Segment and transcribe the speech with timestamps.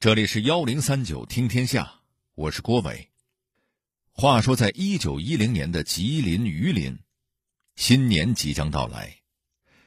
[0.00, 1.94] 这里是幺零三九听天下，
[2.36, 3.08] 我是郭伟。
[4.12, 7.00] 话说，在一九一零年的吉林榆林，
[7.74, 9.16] 新年即将到来，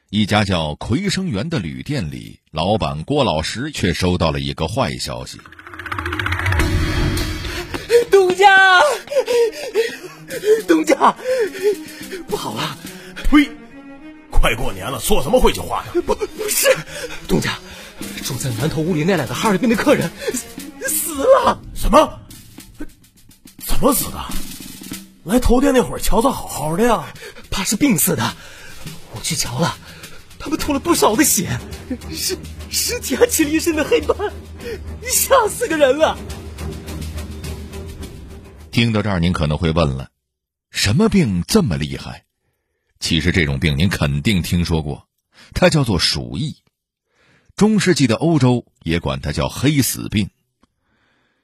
[0.09, 5.39] 一家叫奎生园的旅店里，老板郭老石却收到了一个坏消息：
[8.11, 8.81] 东家，
[10.67, 11.15] 东家，
[12.27, 12.77] 不好了！
[13.15, 13.49] 呸！
[14.29, 16.01] 快过年了，说什么晦气话呢？
[16.01, 16.67] 不，不是，
[17.29, 17.57] 东家。
[18.23, 20.09] 住在南头屋里那两个哈尔滨的客人
[20.87, 21.59] 死了！
[21.73, 22.19] 什么？
[23.65, 24.23] 怎么死的？
[25.23, 27.13] 来头店那会儿瞧的好好的呀，
[27.49, 28.35] 怕是病死的。
[29.13, 29.77] 我去瞧了，
[30.39, 31.59] 他们吐了不少的血，
[32.11, 32.37] 尸
[32.69, 34.17] 尸体还起了一身的黑斑，
[35.03, 36.17] 吓死个人了。
[38.71, 40.09] 听到这儿，您可能会问了：
[40.71, 42.25] 什么病这么厉害？
[42.99, 45.07] 其实这种病您肯定听说过，
[45.53, 46.57] 它叫做鼠疫。
[47.55, 50.29] 中世纪的欧洲也管它叫黑死病。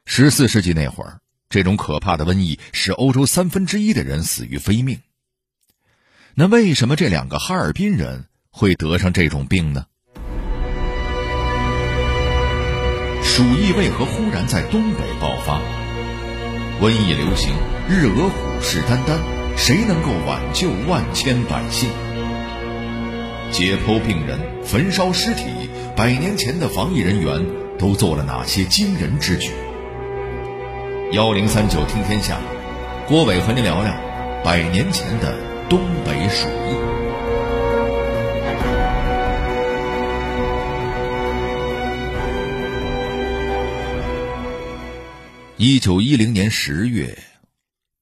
[0.06, 1.20] 十四世纪那会儿，
[1.50, 5.00] 这种可怕的瘟疫使欧洲三分之一的人死于非命。
[6.34, 9.86] 那为什么这两个哈尔滨人会得上这种病呢？
[13.24, 15.62] 鼠疫为何忽然在东北爆发？
[16.80, 17.52] 瘟疫流行，
[17.90, 19.18] 日俄虎视眈眈，
[19.58, 21.90] 谁能够挽救万千百姓？
[23.52, 25.44] 解剖病人，焚烧尸体。
[25.96, 27.44] 百年前的防疫人员
[27.80, 29.50] 都做了哪些惊人之举？
[31.12, 32.40] 幺零三九听天下，
[33.08, 33.92] 郭伟和您聊聊
[34.44, 35.36] 百年前的
[35.68, 36.78] 东北鼠疫。
[45.58, 47.18] 一九一零年十月，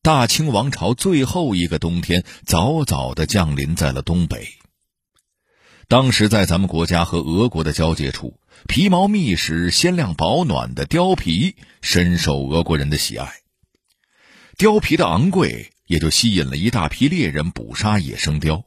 [0.01, 4.45] 大清王朝最后一个冬天早早的降临在了东北。
[5.87, 13.31] 当时在咱们国家和俄国的交界处，皮毛密实、鲜亮保暖的貂皮深受俄国人的喜爱。
[14.57, 18.63] 貂皮的昂贵，也就吸引了一大批猎人捕杀野生貂。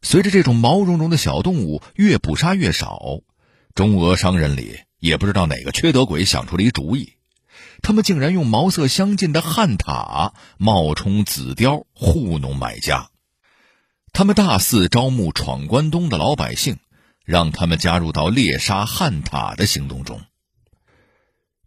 [0.00, 3.20] 随着这种毛茸茸的小动物越捕杀越少，
[3.74, 7.12] 中俄商人里也不知道哪个缺德鬼想出了一主意，
[7.82, 13.10] 他们竟然用毛色相近的旱獭冒充紫貂糊弄买家。
[14.22, 16.78] 他们大肆招募闯关东的老百姓，
[17.24, 20.20] 让他们加入到猎杀旱獭的行动中。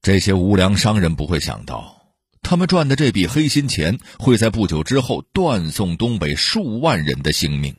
[0.02, 7.76] 这些无良商人不会想到，他们赚的这笔黑心钱会在不久之后断送东北数万人的性命。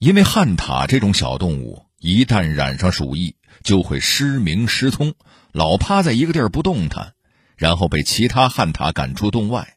[0.00, 5.14] 因为旱獭这种小动物一旦染上鼠疫，就会失明失聪，
[5.52, 7.12] 老趴在一个地儿不动弹，
[7.56, 9.76] 然后被其他旱獭赶出洞外。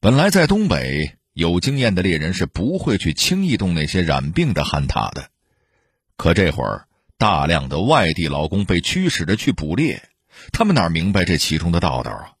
[0.00, 1.14] 本来在东北。
[1.38, 5.30] 有经验的猎人是不会去轻易动那些染病的旱獭的，
[6.16, 10.02] 可这会儿大量的外地劳工被驱使着去捕猎，
[10.50, 12.32] 他们哪明白这其中的道道啊？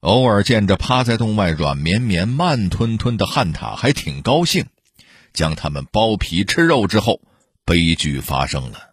[0.00, 4.66] 偶尔见着趴在洞外软绵绵、慢吞吞的旱獭，还挺高兴，
[5.32, 7.20] 将它们剥皮吃肉之后，
[7.64, 8.90] 悲剧发生了，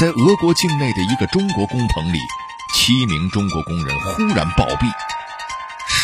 [0.00, 2.18] 在俄国境内的一个中国工棚里，
[2.74, 4.92] 七名中国工人忽然暴毙。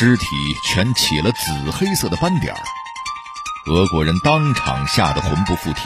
[0.04, 0.26] 尸体
[0.64, 2.58] 全起了紫黑色的斑点儿，
[3.70, 5.82] 俄国人当场吓得魂不附体，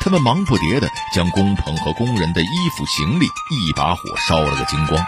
[0.00, 5.04] 他们忙不迭地将工棚和工人的衣服行李一把火烧了个精光，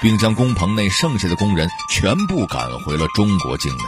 [0.00, 3.84] 并将工棚内剩下的工人全部赶回了中国境内。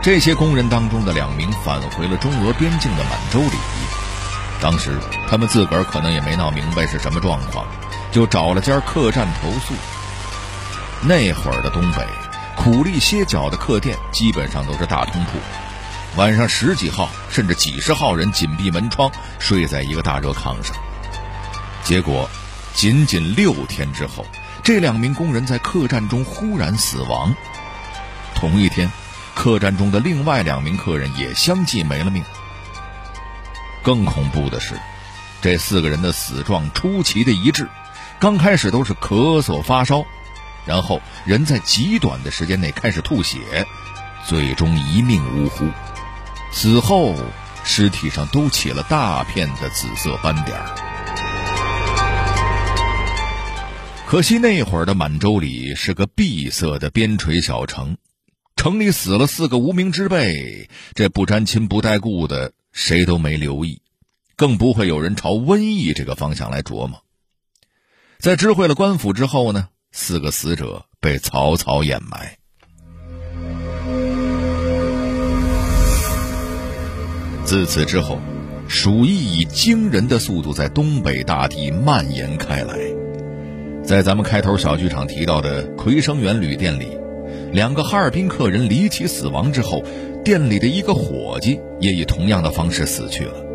[0.00, 3.56] 这些工人当中的两名返回了中俄边境的满洲里，
[4.62, 7.66] 当时他们自个儿可能也没闹明白是什么状况，
[8.12, 9.74] 就找了家客栈投宿。
[11.02, 12.06] 那会儿的东北，
[12.56, 15.38] 苦力歇脚的客店基本上都是大通铺，
[16.16, 20.74] 晚上十几号甚至几十号人紧闭门窗，睡在一个大热炕上。
[21.84, 22.28] 结果，
[22.74, 24.26] 仅仅六天之后，
[24.64, 27.34] 这两名工人在客栈中忽然死亡。
[28.34, 28.90] 同一天，
[29.34, 32.24] 客栈中的另外两名客人也相继没了命。
[33.82, 34.74] 更恐怖的是，
[35.40, 37.68] 这四个人的死状出奇的一致，
[38.18, 40.04] 刚开始都是咳嗽发烧。
[40.66, 43.38] 然后，人在极短的时间内开始吐血，
[44.26, 45.66] 最终一命呜呼。
[46.52, 47.14] 死后，
[47.64, 50.82] 尸体上都起了大片的紫色斑点儿。
[54.06, 57.96] 可惜那会儿的满洲里是个闭塞的边陲小城，
[58.54, 63.82] 城里死了四个无名之辈，这不沾亲不带故的，谁都没留意，
[64.36, 67.02] 更不会有人朝瘟疫这个方向来琢磨。
[68.18, 69.68] 在知会了官府之后呢？
[69.98, 72.36] 四个死者被草草掩埋。
[77.46, 78.20] 自此之后，
[78.68, 82.78] 鼠疫以惊人的速度在东北大地蔓延开来。
[83.82, 86.88] 在咱们开头小剧场提到的奎生园旅店里，
[87.50, 89.82] 两个哈尔滨客人离奇死亡之后，
[90.22, 93.45] 店里的一个伙计也以同样的方式死去了。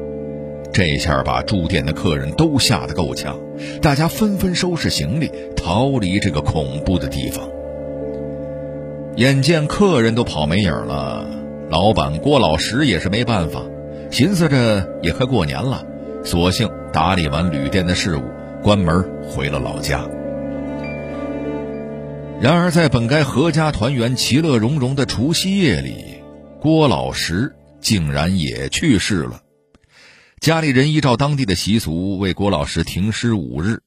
[0.74, 3.38] 这下把住店的客人都吓得够呛，
[3.82, 7.50] 大家纷纷收拾行李逃离这个恐怖的地方。
[9.18, 11.28] 眼见客人都跑没影了，
[11.70, 13.62] 老板郭老石也是没办法，
[14.10, 15.86] 寻思着也快过年了，
[16.24, 18.22] 索性打理完旅店的事务，
[18.64, 20.08] 关门回了老家。
[22.40, 26.24] 然而，在本该阖家团圆、其乐融融的除夕夜里，
[26.62, 29.42] 郭老石竟然也去世了。
[30.42, 33.84] 家里人依照当地的习俗为郭老师停尸五日，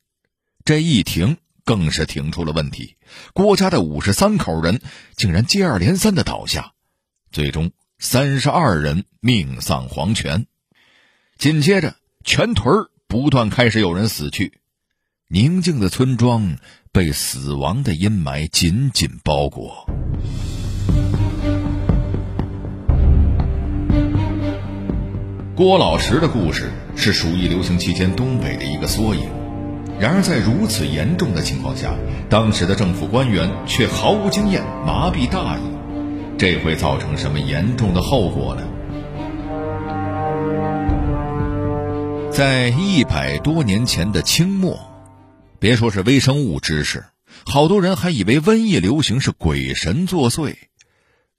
[0.65, 2.97] 这一停更是停出了问题。
[3.33, 4.81] 郭家的五十三口人
[5.17, 6.75] 竟然接二连三的倒下，
[7.33, 10.47] 最终三十二人命丧黄泉。
[11.39, 14.61] 紧接着，全屯儿不断开始有人死去，
[15.27, 16.57] 宁静的村庄
[16.93, 19.89] 被死亡的阴霾紧紧包裹。
[25.57, 29.23] 郭老石的故事是鼠疫流行期间东北的一个缩影。
[30.01, 31.95] 然而，在如此严重的情况下，
[32.29, 35.61] 当时的政府官员却毫无经验，麻痹大意，
[36.37, 38.63] 这会造成什么严重的后果呢？
[42.33, 44.77] 在一百多年前的清末，
[45.61, 47.05] 别说是微生物知识，
[47.47, 50.57] 好多人还以为瘟疫流行是鬼神作祟。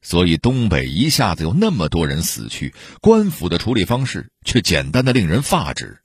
[0.07, 5.97] 所以，东北一下子有那么多人死去，官府的处理方式却简单的令人发指，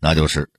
[0.00, 0.50] 那就是，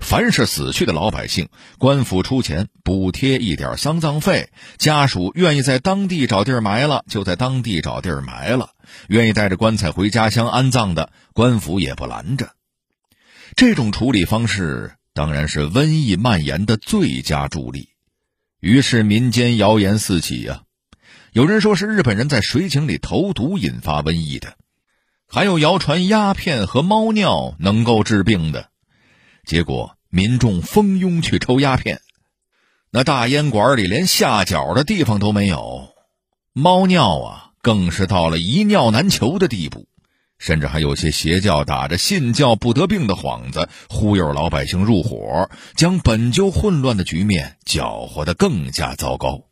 [0.00, 1.48] 凡是死去的老百姓，
[1.78, 8.70] 官府出钱补贴一点丧葬费，家属愿意在当地找地儿埋了，就在当地找地儿埋了；
[9.06, 12.50] 愿意带着棺材回家乡安葬的，官府也不拦着。
[13.54, 17.90] 这种处理方式当然是瘟疫蔓延的最佳助力，
[18.58, 20.63] 于是民间谣言四起呀。
[21.34, 24.54] 有人说是日本人在水井里投毒引发瘟疫的，
[25.26, 28.68] 还有谣传鸦片和猫尿能够治病的，
[29.44, 32.00] 结果民众蜂拥去抽鸦片，
[32.92, 35.88] 那大烟馆里连下脚的地方都没有，
[36.52, 39.88] 猫尿啊更是到了一尿难求的地步，
[40.38, 49.42] 甚至还有些邪教打着信教不得病的幌子，忽悠老百姓入伙，将本就混乱的局面搅和得更加糟糕。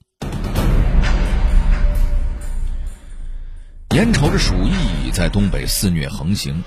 [3.93, 6.65] 眼瞅着鼠疫在东北肆虐横行，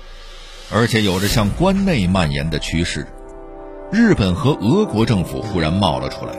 [0.70, 3.04] 而且有着向关内蔓延的趋势，
[3.90, 6.34] 日本和俄国政府忽然冒了出来。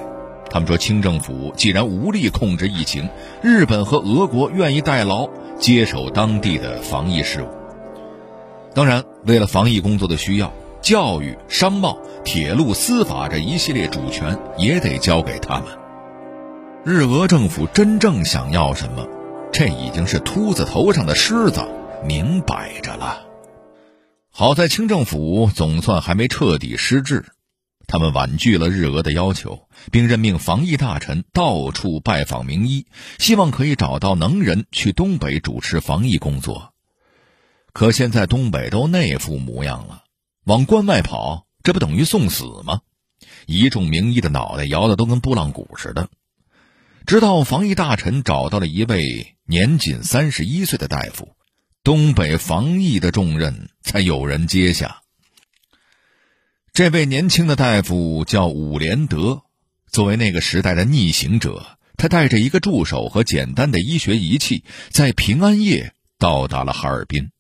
[0.50, 3.10] 他们说，清政府既然无力控制疫情，
[3.42, 5.28] 日本和俄国愿意代劳
[5.60, 7.48] 接手当地的防疫事务。
[8.74, 15.66] 当然，为了防疫工作的需要，教育、商贸、铁路、司法这一系列主权也得交给他们。
[16.86, 19.06] 日俄政府真正想要什么？
[19.58, 21.68] 这已经是秃子头上的虱子，
[22.06, 23.26] 明摆着了。
[24.30, 27.26] 好在清政府总算还没彻底失智，
[27.88, 32.86] 他们婉拒了日俄的要求，并任命防疫大臣到处拜访名医，
[33.18, 36.76] 希望可以找到能人去东北主持防疫工作。
[37.74, 40.04] 可现在东北都那副模样了，
[40.46, 42.82] 往关外跑，这不等于送死吗？
[43.48, 46.10] 一众名医的脑袋摇得都跟拨浪鼓似的。
[47.08, 51.38] 直到防疫大臣找到了一位年仅三十一岁的大夫，
[51.82, 55.04] 东北防疫的重任才有人接下。
[56.74, 59.44] 这位年轻的大夫叫武连德，
[59.90, 67.32] 作为那个时代的逆行者，他带着一个助手和简单的医学仪器，在平安夜到达了哈尔滨。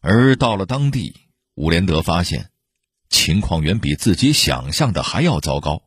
[0.00, 1.14] 而到了当地，
[1.54, 2.48] 武连德发现，
[3.10, 5.82] 情况远比自己想象的还要糟糕。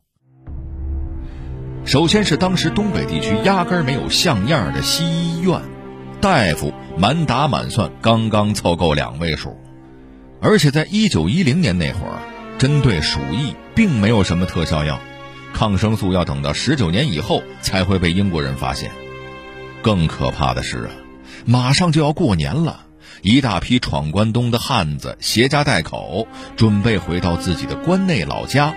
[1.84, 5.60] 首先是当时东北地区压根儿没有像样的西医院，
[6.20, 9.56] 大夫满打满算刚刚凑够两位数，
[10.40, 12.22] 而且在一九一零年那会儿，
[12.56, 15.00] 针对鼠疫并没有什么特效药，
[15.52, 18.90] 抗生素要等到十九年以后才会被英国人发现。
[19.82, 20.90] 更可怕的是啊，
[21.44, 22.86] 马上就要过年了，
[23.22, 28.72] 一大批闯关东的汉子携家带口，准备回到自己的关内老家。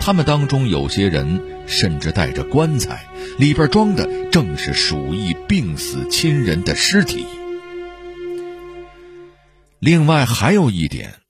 [0.00, 3.06] 他们当中有些人甚至带着棺材，
[3.38, 7.24] 里边装的正是鼠疫病死亲人的尸体。
[9.78, 11.20] 另外还有一点，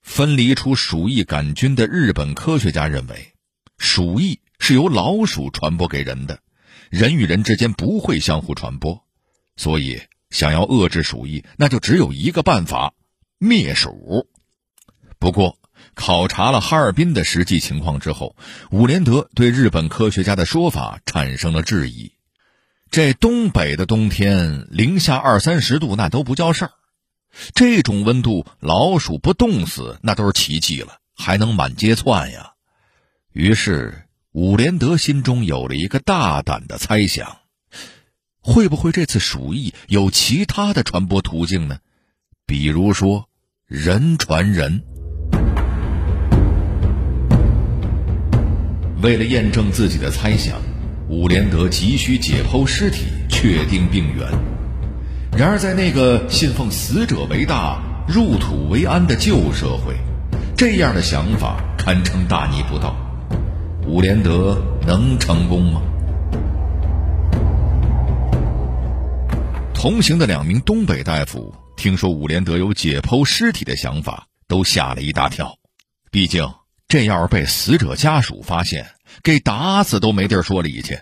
[0.00, 3.32] 分离出鼠疫杆菌的日本科学家认为，
[3.76, 6.38] 鼠疫是由老鼠传播给人的，
[6.88, 9.04] 人与人之间不会相互传播，
[9.56, 12.94] 所以想要遏制鼠疫，那就只有一个办法：
[13.38, 14.28] 灭鼠。
[15.18, 15.58] 不过，
[15.94, 18.36] 考察了哈尔滨的实际情况之后，
[18.70, 22.12] 伍连德对日本科学家的说法产生了质疑。
[22.90, 26.72] 这东北的冬天，零下二三十度那都不叫事儿，
[27.54, 32.52] 这种温度老鼠不冻死那都是奇迹了，还能满街窜呀。
[33.32, 37.38] 于是，伍连德心中有了一个大胆的猜想：
[38.40, 41.78] 会不会这次鼠疫有其他的传播途径呢？
[42.44, 43.28] 比如说，
[43.66, 44.82] 人传人。
[49.02, 50.56] 为了验证自己的猜想，
[51.08, 54.28] 伍连德急需解剖尸体，确定病源。
[55.36, 59.96] 然而，在那个信奉死者为大、入土为安的旧社会，
[60.54, 62.94] 这样的想法堪称大逆不道。
[63.86, 65.80] 伍连德能成功吗？
[69.72, 75.56] 同行的两名东北大夫听说伍连德有解剖尸体的想法，都吓了一大跳。
[76.10, 76.59] 毕竟。
[76.90, 78.90] 这要是被死者家属发现，
[79.22, 80.98] 给打死都没地儿说理去。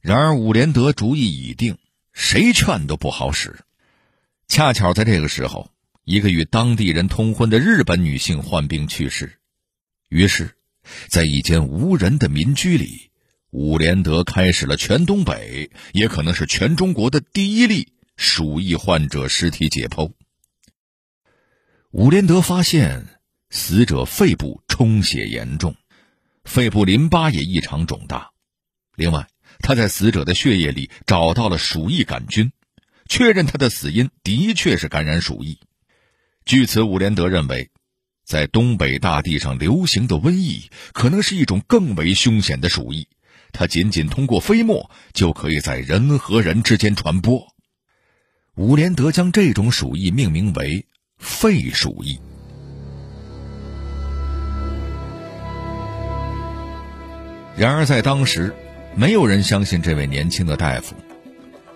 [0.00, 1.76] 然而伍连德主意已定，
[2.14, 3.60] 谁劝都不好使。
[4.48, 5.70] 恰巧在这个时候，
[6.04, 9.38] 一个与当地人通婚的日本女性患病去世。
[10.08, 10.56] 于是，
[11.10, 13.10] 在一间无人的民居里，
[13.50, 20.10] 伍连德开始了全东北，也可能是全中国的第一例鼠疫患者尸体解剖。
[21.90, 23.08] 伍连德发现。
[23.54, 25.76] 死者肺部充血严重，
[26.44, 28.30] 肺部淋巴也异常肿大。
[28.96, 32.52] 另外，他在死者的血液里找到了鼠疫杆菌，
[33.06, 35.58] 确认他的死因的确是感染鼠疫。
[36.46, 37.70] 据此，伍连德认为，
[38.24, 43.06] 在东北大地上流行的瘟疫可能是一种更为凶险的鼠疫，
[43.52, 47.46] 它仅仅通过飞沫就可以在人和人之间传播。
[48.56, 50.86] 伍连德将这种鼠疫命名为
[51.20, 52.18] “肺鼠疫”。
[57.62, 58.52] 然而，在当时，
[58.96, 60.96] 没有人相信这位年轻的大夫。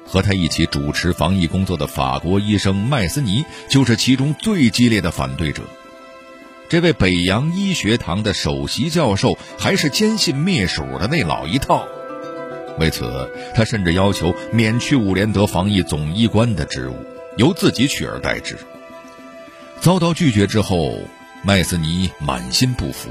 [0.04, 5.62] 和他一起主持防疫工作的法国医生麦斯尼就是其中最激烈的反对者。
[6.68, 11.86] 这位北洋医学堂的首席教授还是坚信灭鼠的那老一套。
[12.80, 16.96] 为此，他甚至要求免去伍连德防疫总医官的职务，
[17.36, 18.58] 由自己取而代之。
[19.80, 20.98] 遭到拒绝之后，
[21.44, 23.08] 麦斯尼满心不服。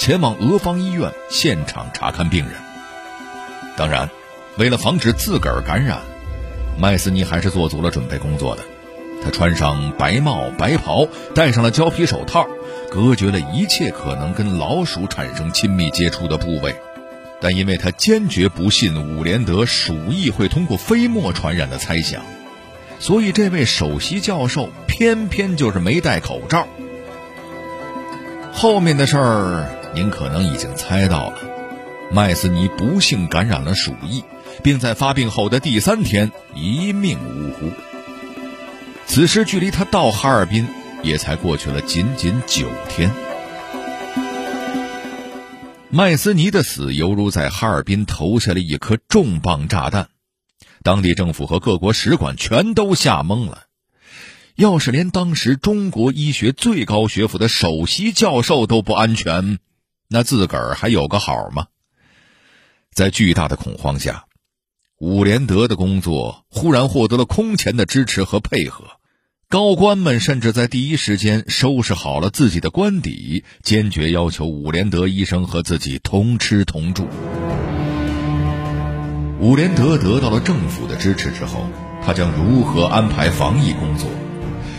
[0.00, 2.54] 前往俄方医院现场查看病人。
[3.76, 4.08] 当然，
[4.56, 5.98] 为了防止自个儿感染，
[6.78, 8.62] 麦斯尼还是做足了准备工作的。
[9.22, 12.46] 他穿上白帽白袍，戴上了胶皮手套，
[12.90, 16.74] 隔绝了一切可能跟老鼠产生亲密接触的部位。
[17.38, 22.22] 但因为他坚决不信伍连德鼠疫会通过飞沫传染的猜想，
[22.98, 26.66] 所以这位首席教授偏偏就是没戴口罩。
[28.50, 29.76] 后面的事儿。
[29.92, 31.38] 您可能已经猜到了，
[32.12, 34.22] 麦斯尼不幸感染了鼠疫，
[34.62, 37.72] 并在发病后的第三天一命呜呼。
[39.06, 40.68] 此时距离他到哈尔滨
[41.02, 43.10] 也才过去了仅仅九天。
[45.88, 50.08] 麦斯尼的死犹如在哈尔滨投下了一颗重磅炸弹，
[50.84, 53.64] 当地政府和各国使馆全都吓懵了。
[54.54, 59.58] 要是连当时中国医学最高学府的首席教授都不安全，
[60.12, 61.68] 那自个儿还有个好吗？
[62.92, 64.24] 在巨大的恐慌下，
[64.98, 68.86] 伍连德的工作忽然获得了空前的支持和配合。
[69.48, 77.06] 高官们甚至在第一时间收拾好了自己的官邸，坚决要求伍连德医生和自己同吃同住。
[79.38, 81.68] 伍连德得到了政府的支持之后，
[82.04, 84.10] 他将如何安排防疫工作？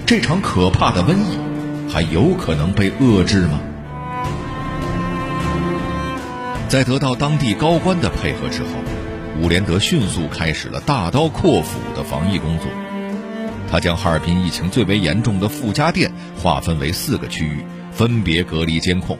[0.06, 3.62] 这场可怕的瘟疫还有可能被遏制吗？
[6.72, 8.70] 在得到当地高官的配合之后，
[9.42, 12.68] 伍连德迅速开始了大刀阔斧的防疫工作。
[13.70, 16.10] 他将哈尔滨疫情最为严重的傅家店
[16.42, 19.20] 划分为四个区域，分别隔离监控，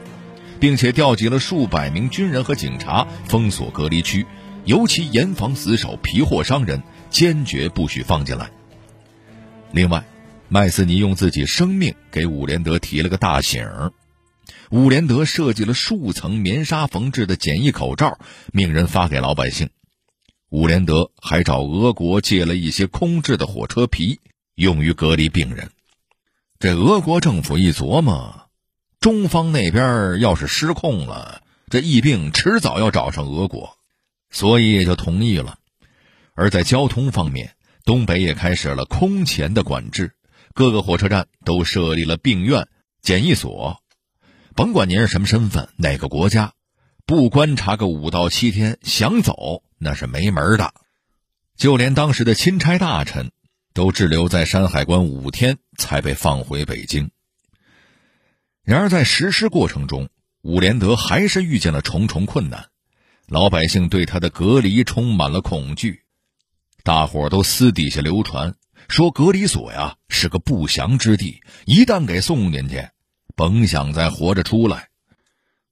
[0.58, 4.24] 并且调集了数百名军人和警察封锁隔离区，
[4.64, 8.48] 尤其严防死守皮货商人，坚决不许放进来。
[9.72, 10.02] 另外，
[10.48, 13.92] 麦斯尼用自己生命给伍连德提了个大醒儿。
[14.72, 18.18] 伍连德设计了数层棉纱缝制的简易口罩，
[18.54, 19.68] 命人发给老百姓。
[20.48, 24.20] 伍连德还找俄国借了一些空置的火车皮，
[24.54, 25.70] 用于隔离病人。
[26.58, 28.48] 这俄国政府一琢磨，
[28.98, 33.76] 中方那边要是失控了，这疫病迟早要找上俄国，
[34.30, 35.58] 所以也就同意了。
[36.32, 40.12] 而在交通方面，东北也开始了空前的管制，
[40.54, 42.68] 各个火车站都设立了病院、
[43.02, 43.81] 检疫所，
[44.54, 46.52] 甭管您是什么身份、哪个国家，
[47.06, 50.74] 不观察个五到七天，想走那是没门的。
[51.56, 53.30] 就连当时的钦差大臣，
[53.72, 57.10] 都滞留在山海关五天才被放回北京。
[58.62, 60.08] 然而，在实施过程中，
[60.42, 62.68] 伍连德还是遇见了重重困难，
[63.26, 66.02] 老百姓对他的隔离充满了恐惧，
[66.82, 68.54] 大伙都私底下流传。
[68.88, 72.88] 说隔离所呀是个不祥之地，一旦给送进去，
[73.34, 74.88] 甭想再活着出来。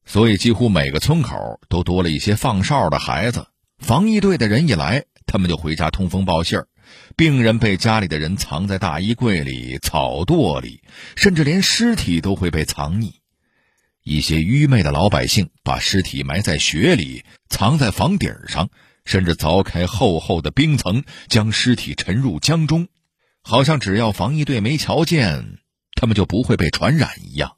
[0.04, 3.46] 所以几乎每个村口都多了一些放哨的孩子。
[3.78, 6.66] 防疫队的人一来，他们就回家通风报信儿。
[7.16, 10.82] 病人被家里的人藏在大衣柜里、草垛里，
[11.16, 13.12] 甚至连尸体都会被藏匿。
[14.02, 18.70] 一些愚昧的老百姓把尸体埋在雪里，藏在房顶上，
[19.04, 22.88] 甚至凿开厚厚的冰层，将尸体沉入江中。
[23.42, 25.58] 好像只要防疫队没瞧见，
[26.00, 27.52] 他们就不会被传染一样。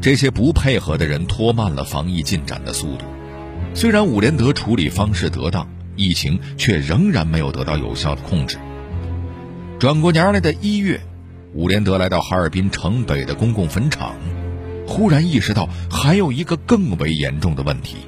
[0.00, 3.04] 这些不配合的人拖慢了防疫进展的速度。
[3.74, 8.56] 虽然伍连德处理方式得当，疫情却仍然没有得到有效的控制。
[9.78, 10.98] 转过年来的一月，
[11.52, 14.14] 伍连德来到哈尔滨城北的公共坟场，
[14.86, 17.98] 忽然意识到还有一个更为严重的问题。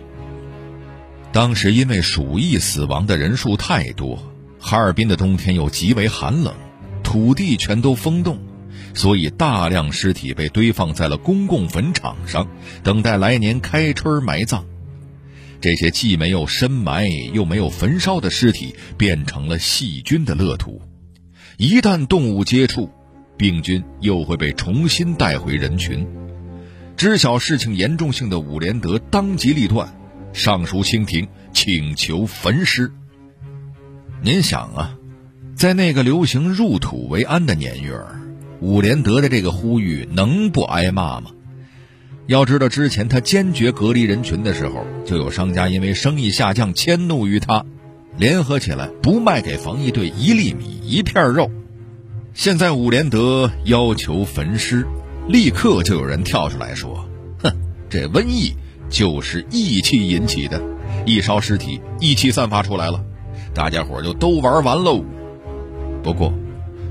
[1.33, 4.19] 当时因为鼠疫死亡的人数太多。
[4.61, 6.53] 哈尔滨的冬天又极为寒冷，
[7.09, 8.39] 土地全都封冻，
[8.93, 12.47] 所以大量尸体被堆放在了公共坟场上，
[12.83, 14.67] 等待来年开春埋葬。
[15.59, 20.83] 这些既没有深埋又没有焚烧的尸体，变成了细菌的乐土。
[21.57, 22.91] 一旦动物接触，
[23.39, 26.07] 病菌又会被重新带回人群。
[26.95, 29.99] 知晓事情严重性的伍连德当机立断，
[30.35, 32.93] 上书清廷，请求焚尸。
[34.21, 34.98] 您想啊，
[35.59, 38.21] 在那个流行入土为安的年月儿，
[38.61, 41.33] 伍连德的这个呼吁能不挨骂吗？
[42.29, 47.67] 要知道，之前他坚决隔离人群的时候，就有商家因为生意下降迁怒于他，
[48.17, 51.51] 联合起来不卖给防疫队一粒米一片肉。
[52.35, 54.87] 现在伍连德要求焚尸，
[55.27, 57.05] 立刻就有人跳出来说
[57.43, 57.51] ：“哼，
[57.91, 58.55] 这瘟疫
[58.89, 60.63] 就是义气引起的，
[61.05, 63.05] 一烧尸体，义气散发出来了。”
[63.53, 65.05] 大家伙就都玩完喽。
[66.03, 66.33] 不过，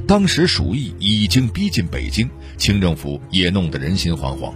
[0.08, 4.54] 当时鼠疫已经逼近北京，清政府也弄得人心惶惶。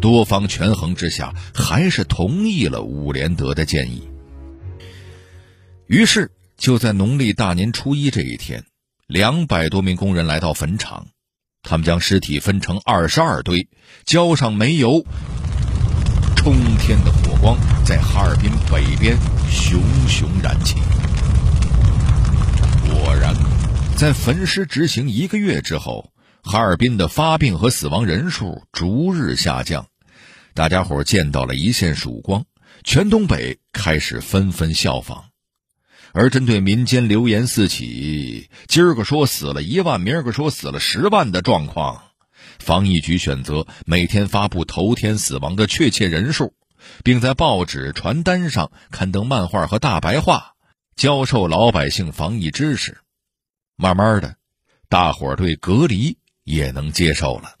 [0.00, 4.08] 多方权衡之下，还是同意了伍连德的建议。
[5.86, 8.64] 于是，就在农历大年初一这一天，
[9.06, 11.06] 两百多名工人来到坟场，
[11.62, 13.68] 他们将尸体分成二十二堆，
[14.04, 15.04] 浇上煤油。
[16.34, 19.16] 冲天的火光在哈尔滨北边
[19.48, 20.76] 熊熊燃起。
[23.96, 29.86] 在焚尸执行一个月之后，哈尔滨的发病和死亡人数逐日下降，
[30.54, 32.44] 大家伙见到了一线曙光，
[32.82, 35.26] 全东北开始纷纷效仿。
[36.12, 42.02] 而针对民间流言四起，今儿个说死了一万，明儿个说死了十万的状况，
[42.58, 46.54] 防疫局选择每天发布头天死亡的确切人数，
[47.04, 50.48] 并在报纸、传单上刊登漫画和大白话。
[50.96, 52.98] 教授老百姓防疫知识，
[53.76, 54.36] 慢慢的，
[54.88, 57.54] 大伙儿对隔离也能接受了。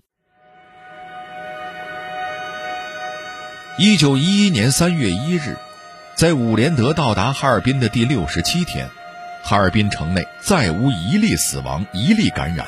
[3.78, 5.56] 一九一一年三月一日，
[6.14, 8.88] 在伍连德到达哈尔滨的第六十七天，
[9.42, 12.66] 哈尔滨城内再无一例死亡，一例感染。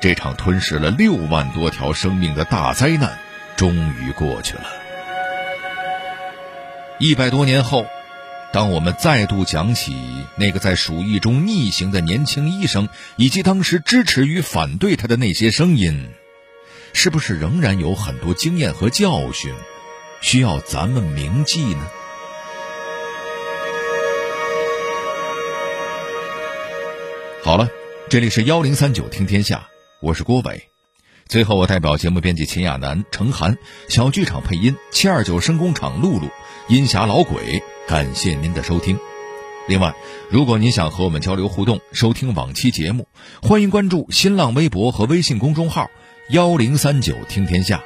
[0.00, 3.18] 这场吞噬了六万多条生命的大灾难，
[3.56, 4.64] 终于过去了。
[6.98, 7.84] 一百多年后。
[8.58, 9.96] 当我们再度讲起
[10.34, 16.08] 那个在鼠疫中逆行的年轻医生，以及当时支持与反对他的那些声音，
[16.92, 19.54] 是不是仍然有很多经验和教训
[20.20, 21.86] 需要咱们铭记呢？
[27.44, 27.68] 好了，
[28.10, 29.68] 这里是幺零三九听天下，
[30.00, 30.68] 我是郭伟。
[31.28, 36.30] 最后，我代表节目编辑秦亚楠、程涵，小剧场配音七二九声工厂露露，
[36.68, 37.62] 音霞老鬼。
[37.86, 38.98] 感谢您的收听。
[39.68, 39.94] 另外，
[40.30, 43.08] 如果您想和我们交流互动、收听往期节目，
[43.42, 45.90] 欢迎关注新浪微博和微信公众号
[46.32, 47.82] “幺零三九听天下”。